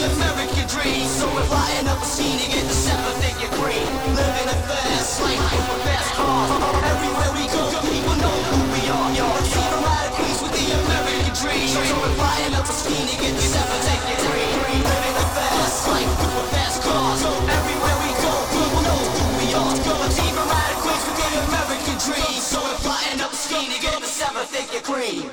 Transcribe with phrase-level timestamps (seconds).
[0.00, 1.04] American dream.
[1.04, 3.84] So we're flying up a scene to get the seven figure green.
[4.16, 6.48] Living a fast life with fast cars.
[6.88, 9.12] Everywhere we go, people know who we are.
[9.12, 11.68] A team from out of Queens with the American dream.
[11.68, 14.80] So we're flying up a scene to get the seven figure green.
[14.88, 17.20] Living a fast life with fast cars.
[17.20, 19.74] Everywhere we go, people know who we are.
[19.76, 22.40] A team from out of Queens with the American dream.
[22.40, 25.28] So we're flying up a scheme to get the seven figure cream.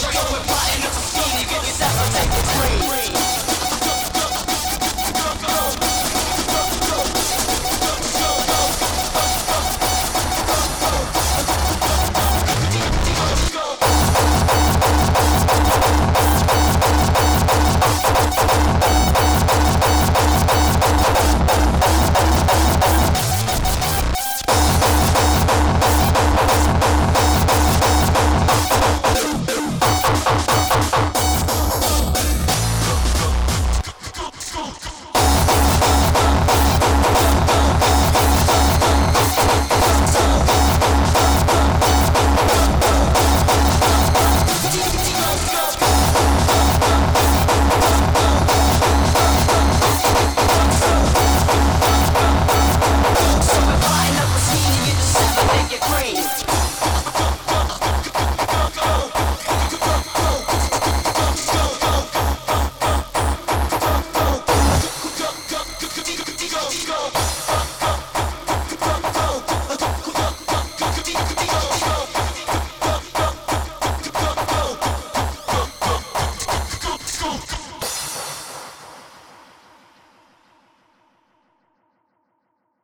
[0.00, 0.80] Going rotten,
[1.14, 2.99] don't even stop, I'll take the train